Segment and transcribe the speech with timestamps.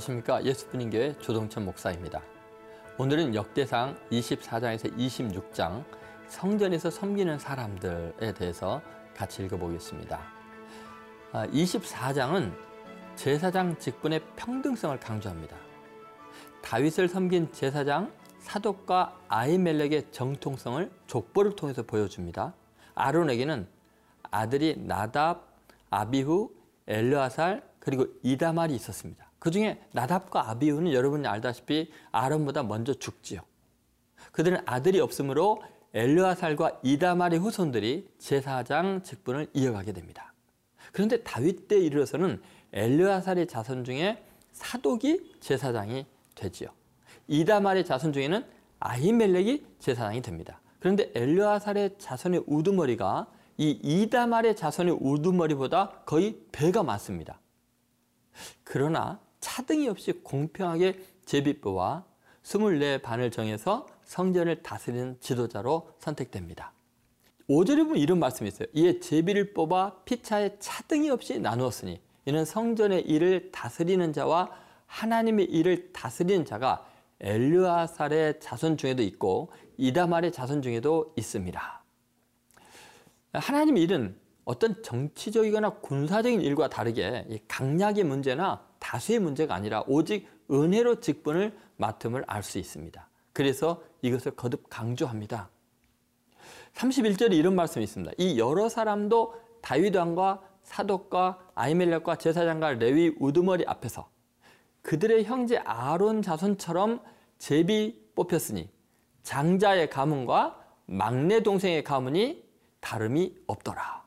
[0.00, 2.22] 안녕하십니까 예수분인교회 조동천 목사입니다.
[2.96, 5.84] 오늘은 역대상 24장에서 26장
[6.28, 8.80] 성전에서 섬기는 사람들에 대해서
[9.14, 10.20] 같이 읽어보겠습니다.
[11.32, 12.56] 24장은 아,
[13.16, 15.56] 제사장 직분의 평등성을 강조합니다.
[16.62, 22.54] 다윗을 섬긴 제사장 사독과 아이멜렉의 정통성을 족보를 통해서 보여줍니다.
[22.94, 23.66] 아론에게는
[24.30, 25.46] 아들이 나답,
[25.90, 26.52] 아비후,
[26.86, 29.29] 엘르아살 그리고 이다말이 있었습니다.
[29.40, 33.40] 그 중에 나답과 아비후는 여러분이 알다시피 아론보다 먼저 죽지요.
[34.32, 35.62] 그들은 아들이 없으므로
[35.94, 40.32] 엘르아살과 이다말의 후손들이 제사장 직분을 이어가게 됩니다.
[40.92, 42.40] 그런데 다윗 때 이르러서는
[42.72, 46.68] 엘르아살의 자손 중에 사독이 제사장이 되지요.
[47.26, 48.44] 이다말의 자손 중에는
[48.78, 50.60] 아히멜렉이 제사장이 됩니다.
[50.80, 57.40] 그런데 엘르아살의 자손의 우두머리가 이 이다말의 자손의 우두머리보다 거의 배가 많습니다.
[58.64, 62.04] 그러나 차등이 없이 공평하게 제비뼈와
[62.42, 66.72] 24반을 정해서 성전을 다스리는 지도자로 선택됩니다.
[67.48, 68.68] 5절에 보면 이런 말씀이 있어요.
[68.72, 74.50] 이에 제비를 뽑아 피차에 차등이 없이 나누었으니 이는 성전의 일을 다스리는 자와
[74.86, 76.86] 하나님의 일을 다스리는 자가
[77.20, 81.82] 엘르아살의 자손 중에도 있고 이다말의 자손 중에도 있습니다.
[83.32, 91.56] 하나님의 일은 어떤 정치적이거나 군사적인 일과 다르게 강약의 문제나 다수의 문제가 아니라 오직 은혜로 직분을
[91.76, 93.08] 맡음을 알 수 있습니다.
[93.32, 95.48] 그래서 이것을 거듭 강조합니다.
[96.74, 98.12] 31절에 이런 말씀이 있습니다.
[98.18, 104.10] 이 여러 사람도 다윗 왕과 사독과 아이멜렉과 제사장과 레위 우두머리 앞에서
[104.82, 107.02] 그들의 형제 아론 자손처럼
[107.38, 108.68] 제비 뽑혔으니
[109.22, 112.44] 장자의 가문과 막내 동생의 가문이
[112.80, 113.99] 다름이 없더라.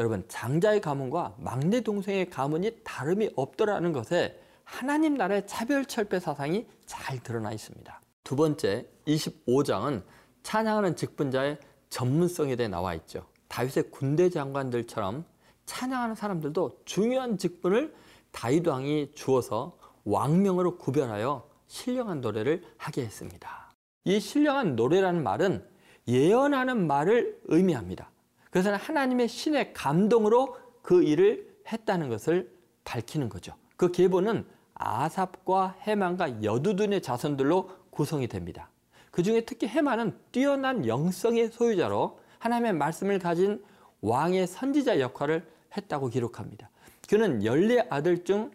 [0.00, 7.22] 여러분 장자의 가문과 막내 동생의 가문이 다름이 없더라는 것에 하나님 나라의 차별 철폐 사상이 잘
[7.22, 8.00] 드러나 있습니다.
[8.24, 10.02] 두 번째 25장은
[10.42, 11.58] 찬양하는 직분자의
[11.90, 13.26] 전문성에 대해 나와 있죠.
[13.48, 15.26] 다윗의 군대 장관들처럼
[15.66, 17.94] 찬양하는 사람들도 중요한 직분을
[18.32, 23.70] 다윗 왕이 주어서 왕명으로 구별하여 신령한 노래를 하게 했습니다.
[24.04, 25.62] 이 신령한 노래라는 말은
[26.08, 28.10] 예언하는 말을 의미합니다.
[28.50, 32.50] 그것은 하나님의 신의 감동으로 그 일을 했다는 것을
[32.84, 33.54] 밝히는 거죠.
[33.76, 34.44] 그 계보는
[34.74, 38.70] 아삽과 해만과 여두둔의 자손들로 구성이 됩니다.
[39.10, 43.62] 그 중에 특히 해만은 뛰어난 영성의 소유자로 하나님의 말씀을 가진
[44.00, 45.46] 왕의 선지자 역할을
[45.76, 46.70] 했다고 기록합니다.
[47.08, 48.50] 그는 열네 아들 중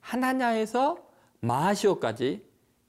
[0.00, 0.98] 하나냐에서
[1.40, 2.42] 마하시오까지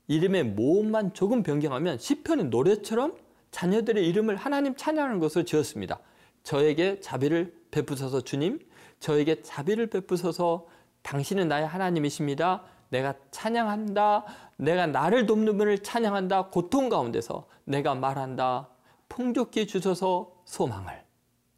[0.07, 3.15] 이름의 모음만 조금 변경하면 시편의 노래처럼
[3.51, 5.99] 자녀들의 이름을 하나님 찬양하는 것을 지었습니다.
[6.43, 8.59] 저에게 자비를 베푸소서 주님,
[8.99, 10.67] 저에게 자비를 베푸소서
[11.01, 12.63] 당신은 나의 하나님이십니다.
[12.89, 14.25] 내가 찬양한다.
[14.57, 16.47] 내가 나를 돕는 분을 찬양한다.
[16.47, 18.69] 고통 가운데서 내가 말한다.
[19.07, 21.03] 풍족히 주소서 소망을.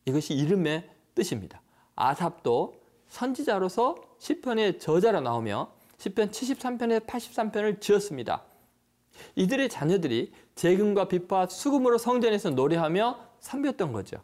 [0.06, 1.62] 이것이 이름의 뜻입니다.
[1.96, 2.75] 아삽도
[3.08, 8.44] 선지자로서 시편의 저자로 나오며 시편 73편에 83편을 지었습니다.
[9.36, 14.18] 이들의 자녀들이 재금과 빛과 수금으로 성전에서 노래하며 섬겼던 거죠.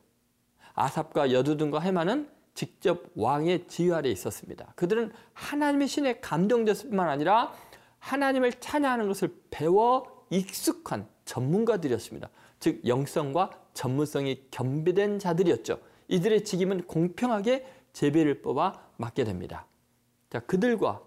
[0.77, 4.73] 아삽과 여두둔과 해만은 직접 왕의 지휘 아래 있었습니다.
[4.75, 7.53] 그들은 하나님의 신에 감동됐을 뿐만 아니라
[7.99, 12.29] 하나님을 찬양하는 것을 배워 익숙한 전문가들이었습니다.
[12.59, 15.79] 즉 영성과 전문성이 겸비된 자들이었죠.
[16.07, 19.65] 이들의 직임은 공평하게 제비를 뽑아 맡게 됩니다.
[20.29, 21.01] 자, 그들과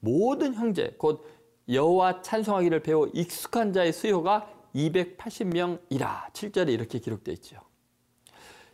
[0.00, 1.24] 모든 형제 곧
[1.68, 7.71] 여호와 찬송하기를 배워 익숙한 자의 수요가 280명이라 7절에 이렇게 기록되어 있죠.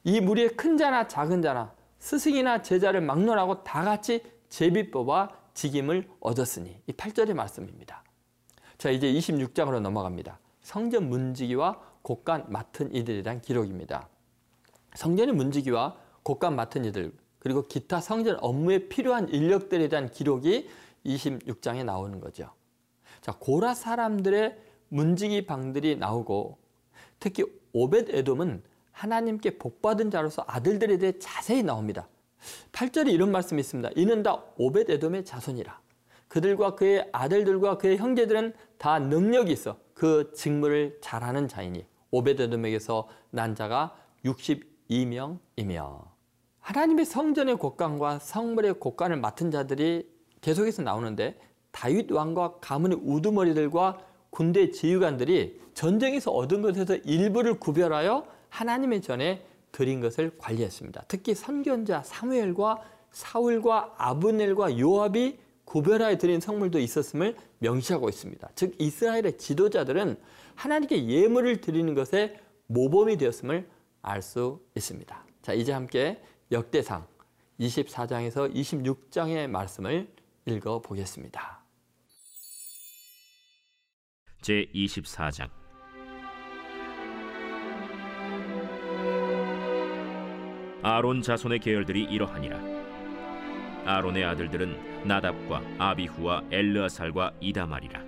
[0.05, 6.81] 이 무리의 큰 자나 작은 자나 스승이나 제자를 막론하고 다 같이 제비 뽑아 직임을 얻었으니
[6.87, 8.05] 이 8절의 말씀입니다.
[8.79, 10.39] 자 이제 26장으로 넘어갑니다.
[10.63, 12.93] 성전 문지기와 곡간 맡은
[13.23, 14.09] 대한 기록입니다.
[14.95, 20.69] 성전의 문지기와 곡간 맡은 이들 그리고 기타 성전 업무에 필요한 인력들에 대한 기록이
[21.05, 22.51] 26장에 나오는 거죠.
[23.21, 24.59] 자 고라 사람들의
[24.89, 26.59] 문지기 방들이 나오고
[27.19, 28.63] 특히 오벳 에돔은
[28.99, 32.09] 하나님께 복받은 자로서 아들들에 대해 자세히 나옵니다.
[32.73, 33.91] 8절에 이런 말씀이 있습니다.
[33.95, 35.79] 이는 다 오벳 에돔의 자손이라.
[36.27, 43.55] 그들과 그의 아들들과 그의 형제들은 다 능력이 있어 그 직무를 잘하는 자이니 오벳 에돔에게서 난
[43.55, 46.05] 자가 62명이며
[46.61, 50.11] 하나님의 성전의 곳간과 성물의 곳간을 맡은 자들이
[50.41, 51.39] 계속해서 나오는데
[51.71, 53.99] 다윗 왕과 가문의 우두머리들과
[54.31, 61.05] 군대 지휘관들이 전쟁에서 얻은 것에서 일부를 구별하여 하나님의 전에 드린 것을 관리했습니다.
[61.09, 68.49] 특히 선견자 사무엘과 사울과 아브넬과 요압이 구별하여 드린 성물도 있었음을 명시하고 있습니다.
[68.55, 70.19] 즉 이스라엘의 지도자들은
[70.55, 73.69] 하나님께 예물을 드리는 것에 모범이 되었음을
[74.03, 75.25] 알 수 있습니다.
[75.43, 77.07] 자, 이제 함께 역대상
[77.61, 80.09] 24장에서 26장의 말씀을
[80.47, 81.63] 읽어 보겠습니다.
[84.41, 85.51] 제 24장
[90.91, 92.59] 아론 자손의 계열들이 이러하니라.
[93.85, 98.03] 아론의 아들들은 나답과 아비후와 엘르아살과 이다말이라.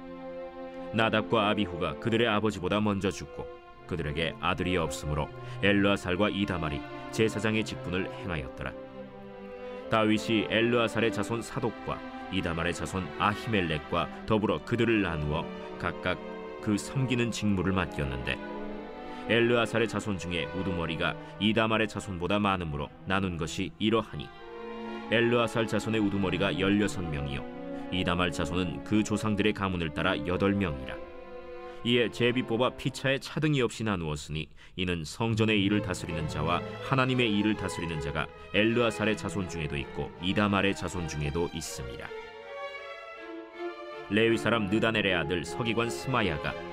[0.95, 3.47] 나답과 아비후가 그들의 아버지보다 먼저 죽고
[3.87, 5.29] 그들에게 아들이 없으므로
[5.63, 6.81] 엘르아살과 이다말이
[7.11, 8.73] 제사장의 직분을 행하였더라.
[9.91, 12.01] 다윗이 엘르아살의 자손 사독과
[12.33, 15.45] 이다말의 자손 아히멜렉과 더불어 그들을 나누어
[15.79, 16.19] 각각
[16.63, 18.50] 그 섬기는 직무를 맡겼는데
[19.31, 24.29] 엘르아살의 자손 중에 우두머리가 이다말의 자손보다 많으므로 나눈 것이 이러하니
[25.13, 30.97] 엘르아살 자손의 우두머리가 열여섯 명이요 이다말 자손은 그 조상들의 가문을 따라 여덟 명이라
[31.85, 38.01] 이에 제비 뽑아 피차에 차등이 없이 나누었으니 이는 성전의 일을 다스리는 자와 하나님의 일을 다스리는
[38.01, 42.07] 자가 엘르아살의 자손 중에도 있고 이다말의 자손 중에도 있습니다.
[44.11, 46.70] 레위 사람 느다넬의 아들 서기관 스마야가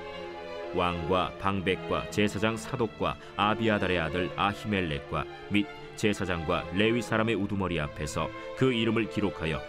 [0.74, 5.66] 왕과 방백과 제사장 사독과 아비아달의 아들 아히멜렉과 및
[5.96, 9.60] 제사장과 레위 사람의 우두머리 앞에서 그 이름을 기록하여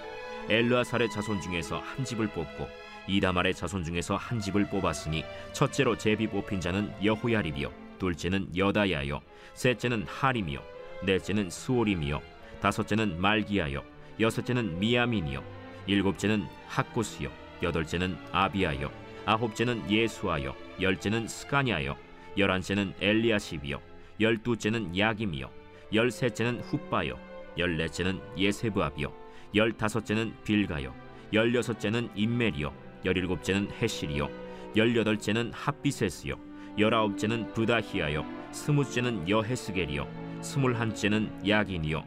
[0.49, 2.67] 엘르아살의 자손 중에서 한 집을 뽑고
[3.07, 5.23] 이다말의 자손 중에서 한 집을 뽑았으니
[5.53, 9.21] 첫째로 제비 뽑힌 자는 여호야립이요 둘째는 여다야요
[9.55, 10.59] 셋째는 하림이요
[11.03, 12.21] 넷째는 스오림이요
[12.61, 13.83] 다섯째는 말기야요
[14.19, 15.43] 여섯째는 미야민이요
[15.87, 17.31] 일곱째는 학고스요
[17.63, 21.95] 여덟째는 아비아요 아홉째는 예수아요 열째는 스가냐요
[22.35, 23.79] 열한째는 엘리아십이요
[24.19, 25.51] 열두째는 야김이요
[25.93, 27.13] 열셋째는 훗바요
[27.55, 29.13] 열넷째는 예세브압이요
[29.53, 30.95] 열다섯째는 빌가요
[31.31, 32.73] 열여섯째는 인멜이요
[33.05, 34.29] 열일곱째는 헤실이요
[34.75, 36.33] 열여덟째는 합비세스요
[36.79, 42.03] 열아홉째는 부다히아요 스무째는 여헤스겔이요 스물한째는 야긴이요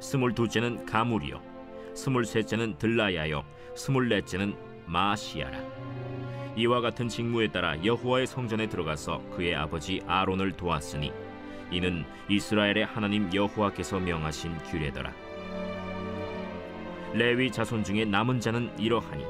[0.00, 1.42] 스물두째는 가물이요
[1.94, 3.44] 스물셋째는 들라야요
[3.76, 4.56] 스물넷째는
[4.86, 6.01] 마시아라
[6.56, 11.12] 이와 같은 직무에 따라 여호와의 성전에 들어가서 그의 아버지 아론을 도왔으니
[11.70, 15.12] 이는 이스라엘의 하나님 여호와께서 명하신 규례더라.
[17.14, 19.24] 레위 자손 중에 남은 자는 이러하니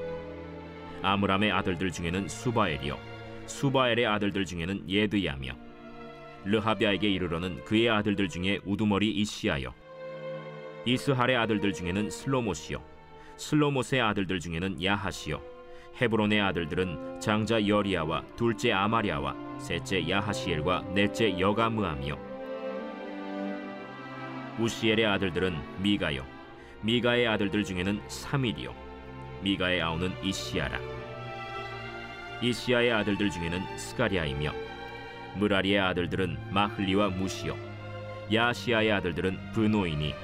[1.03, 2.97] 아므람의 아들들 중에는 수바엘이요
[3.47, 5.53] 수바엘의 아들들 중에는 예드야며
[6.45, 9.75] 르하비아에게 이르러는 그의 아들들 중에 우두머리 이시아요
[10.85, 12.83] 이스할의 아들들 중에는 슬로못이요
[13.37, 15.52] 슬로못의 아들들 중에는 야하시요
[16.01, 22.33] 헤브론의 아들들은 장자 여리아와 둘째 아마리아와 셋째 야하시엘과 넷째 여가므암이요.
[24.59, 26.25] 우시엘의 아들들은 미가요.
[26.83, 28.75] 미가의 아들들 중에는 사밀이요.
[29.43, 30.79] 미가의 아우는 이시아라.
[32.43, 34.53] 이시아의 아들들 중에는 스가리아이며
[35.37, 37.57] 무라리의 아들들은 마흘리와 무시요.
[38.33, 40.15] 야시아의 아들들은 브노이니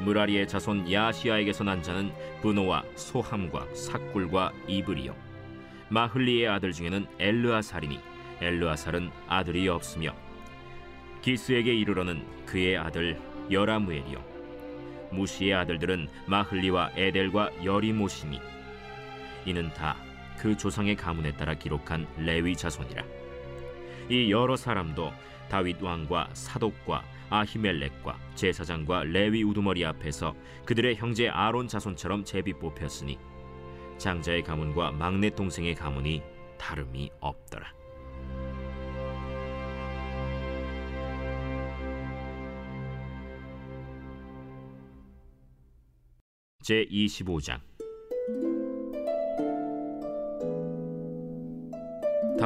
[0.00, 2.12] 무라리의 자손 야시아에게서 난 자는
[2.42, 5.14] 브노와 소함과 삭굴과 이브리요.
[5.88, 8.00] 마흘리의 아들 중에는 엘르아살이니
[8.40, 10.14] 엘르아살은 아들이 없으며
[11.22, 13.18] 기스에게 이르러는 그의 아들
[13.50, 14.22] 여라무엘이요.
[15.12, 18.40] 무시의 아들들은 마흘리와 에델과 여리모시니
[19.46, 19.96] 이는 다
[20.38, 23.02] 그 조상의 가문에 따라 기록한 레위 자손이라.
[24.08, 25.12] 이 여러 사람도
[25.48, 33.18] 다윗 왕과 사독과 아히멜렉과 제사장과 레위 우두머리 앞에서 그들의 형제 아론 자손처럼 제비 뽑혔으니
[33.98, 36.22] 장자의 가문과 막내 동생의 가문이
[36.58, 37.72] 다름이 없더라.
[46.62, 47.60] 제 25장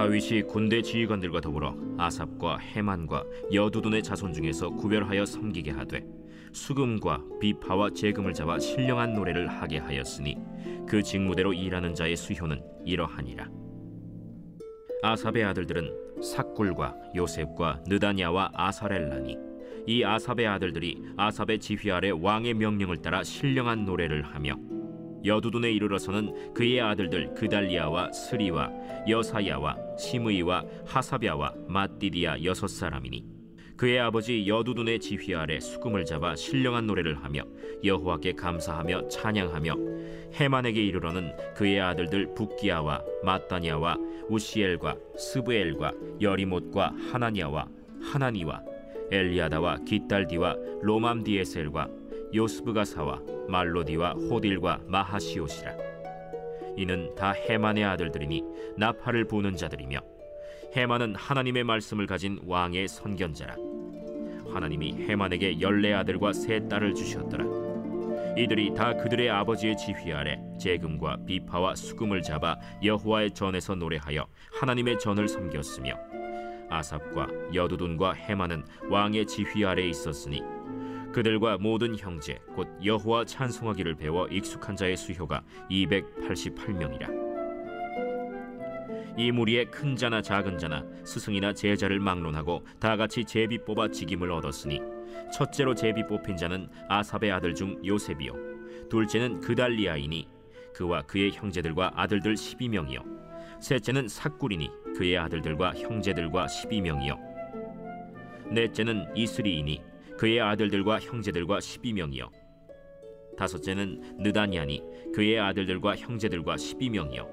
[0.01, 6.03] 다윗이 군대 지휘관들과 더불어 아삽과 헤만과 여두둔의 자손 중에서 구별하여 섬기게 하되
[6.53, 10.39] 수금과 비파와 재금을 잡아 신령한 노래를 하게 하였으니
[10.89, 13.51] 그 직무대로 일하는 자의 수효는 이러하니라.
[15.03, 19.37] 아삽의 아들들은 삭굴과 요셉과 느다냐와 아사렐라니
[19.87, 24.57] 이 아삽의 아들들이 아삽의 지휘 아래 왕의 명령을 따라 신령한 노래를 하며
[25.25, 28.71] 여두둔에 이르러서는 그의 아들들 그달리아와 스리와
[29.09, 33.41] 여사야와 시므이와 하사랴와 마띠디아 여섯 사람이니
[33.77, 37.43] 그의 아버지 여두둔의 지휘 아래 수금을 잡아 신령한 노래를 하며
[37.83, 39.75] 여호와께 감사하며 찬양하며
[40.35, 43.97] 해만에게 이르러는 그의 아들들 북기야와 마따냐와
[44.29, 47.69] 우시엘과 스브엘과 여리못과 하나냐와
[48.03, 48.63] 하나니와
[49.11, 52.00] 엘리아다와 기딸디와 로맘디에셀과
[52.35, 55.73] 요스브가사와 말로디와 호딜과 마하시옷이라.
[56.77, 58.43] 이는 다 헤만의 아들들이니
[58.77, 59.99] 나팔을 부는 자들이며
[60.77, 63.57] 헤만은 하나님의 말씀을 가진 왕의 선견자라.
[64.53, 67.45] 하나님이 헤만에게 열네 아들과 세 딸을 주셨더라.
[68.37, 75.29] 이들이 다 그들의 아버지의 지휘 아래 재금과 비파와 수금을 잡아 여호와의 전에서 노래하여 하나님의 전을
[75.29, 75.95] 섬겼으며
[76.71, 80.41] 아삽과 여두둔과 헤만은 왕의 지휘 아래 있었으니
[81.13, 87.31] 그들과 모든 형제 곧 여호와 찬송하기를 배워 익숙한 자의 수효가 288명이라.
[89.17, 94.81] 이 무리에 큰 자나 작은 자나 스승이나 제자를 막론하고 다 같이 제비 뽑아 직임을 얻었으니
[95.33, 98.33] 첫째로 제비 뽑힌 자는 아삽의 아들 중 요셉이요.
[98.89, 100.29] 둘째는 그달리아이니
[100.75, 103.03] 그와 그의 형제들과 아들들 12명이요.
[103.61, 107.19] 셋째는 삭구리니 그의 아들들과 형제들과 12명이요.
[108.53, 109.90] 넷째는 이스리이니
[110.21, 112.29] 그의 아들들과 형제들과 12명이요.
[113.39, 114.83] 다섯째는 느다니아니
[115.15, 117.27] 그의 아들들과 형제들과 12명이요.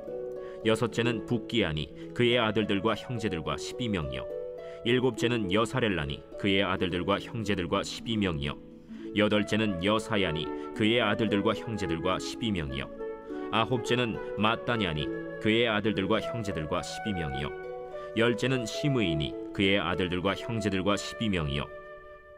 [0.65, 4.25] 여섯째는 북기아니 그의 아들들과 형제들과 12명이요.
[4.85, 9.17] 일곱째는 여사렐라니 그의 아들들과 형제들과 12명이요.
[9.17, 13.51] 여덟째는 여사야니 그의 아들들과 형제들과 12명이요.
[13.51, 15.07] 아홉째는 마따냐니
[15.41, 18.15] 그의 아들들과 형제들과 12명이요.
[18.15, 21.86] 열째는 시므이니 그의 아들들과 형제들과 12명이요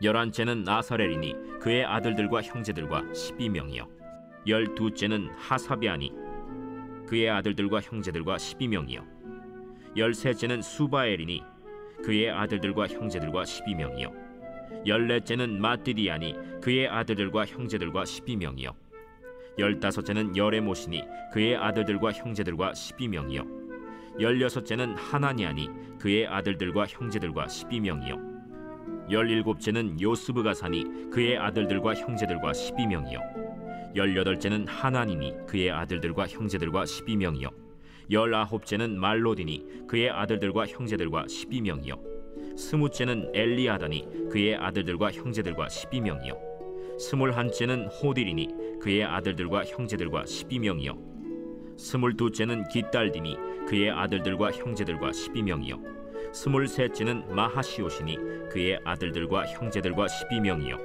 [0.02, 3.86] 열한째는 아사렐이니 그의 아들들과 형제들과 12명이요.
[4.48, 6.14] 열두째는 하사비아니
[7.06, 9.04] 그의 아들들과 형제들과 12명이요.
[9.98, 11.44] 열셋째는 수바엘이니
[12.04, 14.88] 그의 아들들과 형제들과 12명이요.
[14.88, 18.74] 열넷째는 마띠디아니 그의 아들들과 형제들과 12명이요.
[19.58, 21.04] 열다섯째는 여레모시니
[21.34, 24.22] 그의 아들들과 형제들과 12명이요.
[24.22, 28.39] 열여섯째는 하나니아니 그의 아들들과 형제들과 12명이요
[29.12, 33.96] 열일곱째는 요스브가 사니 그의 아들들과 형제들과 12명이요.
[33.96, 37.50] 열여덟째는 하나니니 그의 아들들과 형제들과 12명이요.
[38.12, 42.58] 열아홉째는 말로디니 그의 아들들과 형제들과 12명이요.
[42.58, 46.38] 스무째는 엘리아다니 그의 아들들과 형제들과 12명이요.
[47.00, 51.78] 스물한째는 호딜이니 그의 아들들과 형제들과 12명이요.
[51.78, 53.38] 스물두째는 기딸디니
[53.68, 55.99] 그의 아들들과 형제들과 12명이요
[56.32, 58.18] 스물셋째는 마하시오시니
[58.52, 60.78] 그의 아들들과 형제들과 12명이요.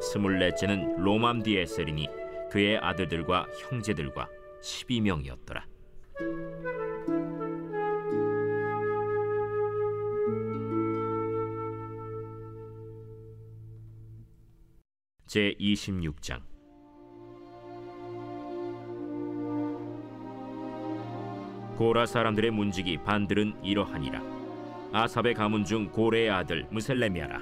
[0.00, 2.08] 스물넷째는 로맘디에셀이니
[2.50, 4.28] 그의 아들들과 형제들과
[4.60, 5.62] 12명이었더라.
[15.26, 16.42] 제 26장.
[21.78, 24.41] 고라 사람들의 문지기 반들은 이러하니라
[24.92, 27.40] 아삽의 가문 중 고레의 아들 무셀레미아라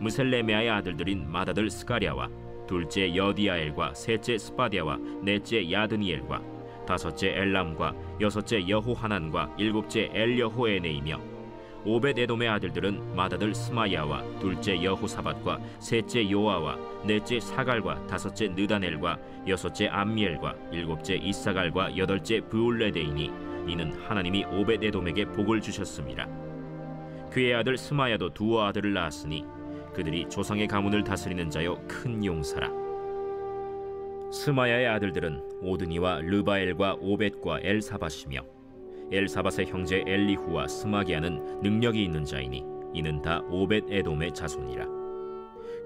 [0.00, 2.28] 무셀레미아의 아들들인 마다들 스가랴와
[2.66, 6.42] 둘째 여디아엘과 셋째 스파디아와 넷째 야드니엘과
[6.86, 11.20] 다섯째 엘람과 여섯째 여호하난과 일곱째 엘여호에네이며
[11.84, 20.54] 오벳 에돔의 아들들은 마다들 스마야와 둘째 여호사밧과 셋째 요아와 넷째 사갈과 다섯째 느다넬과 여섯째 암미엘과
[20.72, 23.30] 일곱째 이사갈과 여덟째 브울르대이니
[23.66, 26.28] 이는 하나님이 오벳 에돔에게 복을 주셨음이라.
[27.32, 29.46] 그의 아들 스마야도 두 아들을 낳았으니
[29.94, 32.70] 그들이 조상의 가문을 다스리는 자요 큰 용사라.
[34.30, 38.44] 스마야의 아들들은 오드니와 르바엘과 오벳과 엘사밧이며
[39.10, 44.86] 엘사밧의 형제 엘리후와 스마갸는 능력이 있는 자이니 이는 다 오벳 에돔의 자손이라.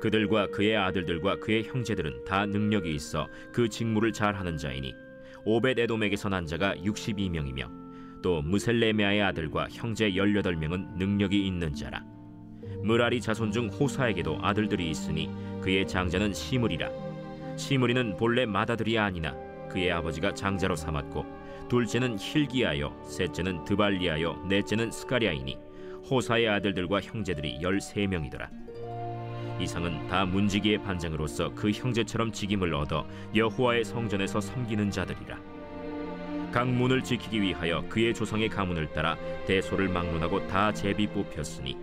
[0.01, 4.95] 그들과 그의 아들들과 그의 형제들은 다 능력이 있어 그 직무를 잘하는 자이니
[5.45, 7.86] 오벳 에돔에게서 난 자가 62명이며
[8.27, 12.03] 또 므셀레먀의 아들과 형제 18명은 능력이 있는 자라.
[12.83, 15.31] 므라리 자손 중 호사에게도 아들들이 있으니
[15.61, 16.91] 그의 장자는 시므리라.
[17.55, 19.33] 시므리는 본래 맏아들이 아니나
[19.69, 21.25] 그의 아버지가 장자로 삼았고
[21.69, 25.57] 둘째는 힐기야요 셋째는 드발리야요 넷째는 스가랴이니
[26.11, 28.51] 호사의 아들들과 형제들이 열세 명이더라.
[29.61, 33.07] 이상은 다 문지기의 반장으로서 그 형제처럼 직임을 얻어
[33.37, 35.56] 여호와의 성전에서 섬기는 자들이라.
[36.53, 41.77] 각 문을 지키기 위하여 그의 조상의 가문을 따라 대소를 막론하고 다 제비 뽑혔으니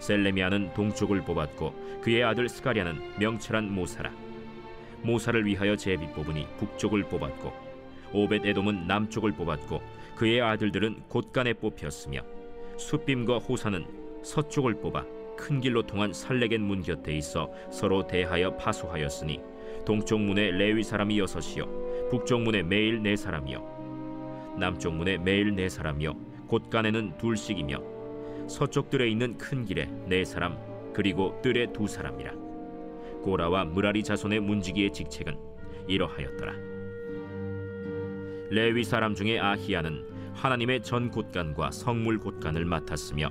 [0.00, 4.12] 셀레미아는 동쪽을 뽑았고 그의 아들 스가랴는 명철한 모사라.
[5.02, 7.52] 모사를 위하여 제비 뽑으니 북쪽을 뽑았고
[8.12, 9.82] 오벳 에돔은 남쪽을 뽑았고
[10.16, 12.20] 그의 아들들은 곳간에 뽑혔으며
[12.76, 13.84] 숫빔과 호사는
[14.22, 15.04] 서쪽을 뽑아
[15.36, 19.40] 큰 길로 통한 살레겐 문 곁에 있어 서로 대하여 파수하였으니
[19.84, 23.83] 동쪽 문에 레위 사람이 여섯이요 북쪽 문에 매일 네 사람이요
[24.58, 26.14] 남쪽 문에 매일 네 사람이요
[26.48, 27.94] 곳간에는 둘씩이며
[28.48, 30.58] 서쪽 뜰에 있는 큰 길에 네 사람
[30.92, 32.32] 그리고 뜰에 두 사람이라
[33.22, 35.34] 고라와 무라리 자손의 문지기의 직책은
[35.88, 36.52] 이러하였더라.
[38.50, 43.30] 레위 사람 중에 아히야는 하나님의 전 곳간과 성물 곳간을 맡았으며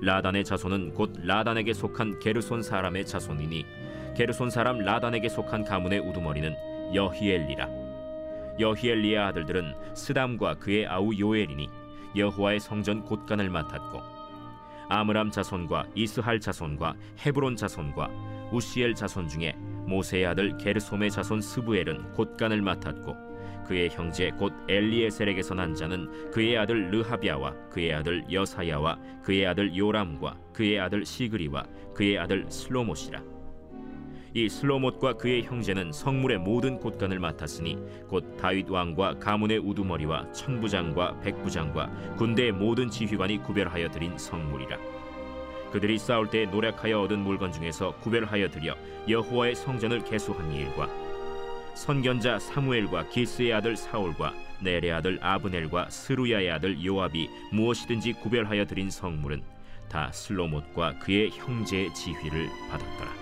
[0.00, 3.66] 라단의 자손은 곧 라단에게 속한 게르손 사람의 자손이니
[4.16, 6.54] 게르손 사람 라단에게 속한 가문의 우두머리는
[6.94, 7.81] 여히엘리라.
[8.58, 11.68] 여히엘리의 아들들은 스담과 그의 아우 요엘이니
[12.16, 14.00] 여호와의 성전 곳간을 맡았고
[14.88, 16.94] 아므람 자손과 이스할 자손과
[17.24, 18.10] 헤브론 자손과
[18.52, 19.52] 우시엘 자손 중에
[19.86, 23.32] 모세의 아들 게르솜의 자손 스부엘은 곳간을 맡았고
[23.66, 30.36] 그의 형제 곧 엘리에셀에게서 난 자는 그의 아들 르하비아와 그의 아들 여사야와 그의 아들 요람과
[30.52, 33.22] 그의 아들 시그리와 그의 아들 슬로못이라
[34.34, 37.76] 이 슬로못과 그의 형제는 성물의 모든 곳간을 맡았으니
[38.08, 44.78] 곧 다윗 왕과 가문의 우두머리와 천부장과 백부장과 군대의 모든 지휘관이 구별하여 드린 성물이라
[45.70, 48.74] 그들이 싸울 때 노력하여 얻은 물건 중에서 구별하여 드려
[49.08, 50.88] 여호와의 성전을 개수한 일과
[51.74, 59.42] 선견자 사무엘과 기스의 아들 사울과 넬의 아들 아브넬과 스루야의 아들 요압이 무엇이든지 구별하여 드린 성물은
[59.88, 63.21] 다 슬로못과 그의 형제의 지휘를 받았더라.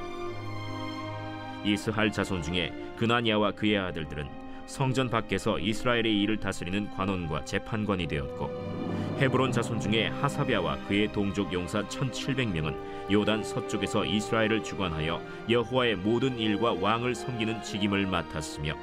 [1.64, 4.28] 이스할 자손 중에 그나니아와 그의 아들들은
[4.66, 11.82] 성전 밖에서 이스라엘의 일을 다스리는 관원과 재판관이 되었고 헤브론 자손 중에 하사비아와 그의 동족 용사
[11.88, 18.74] 1700명은 요단 서쪽에서 이스라엘을 주관하여 여호와의 모든 일과 왕을 섬기는 직임을 맡았으며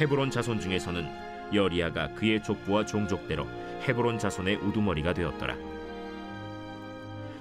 [0.00, 1.06] 헤브론 자손 중에서는
[1.52, 3.46] 여리아가 그의 족부와 종족대로
[3.86, 5.73] 헤브론 자손의 우두머리가 되었더라.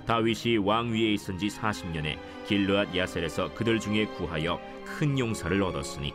[0.06, 6.14] 다윗이 왕 위에 있은 지 40년에 길르앗 야셀에서 그들 중에 구하여 큰 용사를 얻었으니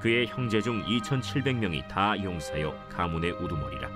[0.00, 3.88] 그의 형제 중 2700명이 다 용사요 가문의 우두머리라.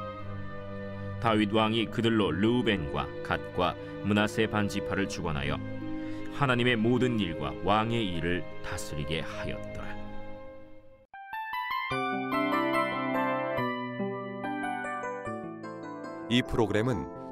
[1.20, 5.58] 다윗 왕이 그들로 르우벤과 갓과 문하세 반지파를 주관하여
[6.32, 9.90] 하나님의 모든 일과 왕의 일을 다스리게 하였더라.
[16.30, 17.20] 이 프로그램은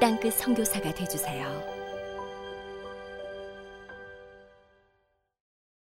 [0.00, 1.77] 땅끝 선교사가 되주세요.